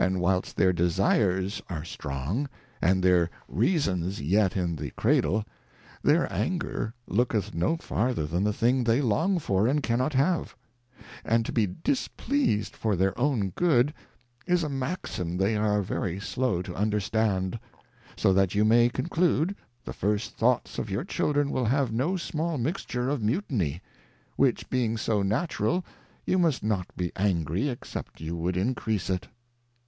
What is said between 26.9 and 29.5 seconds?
be angry, except you would increase it.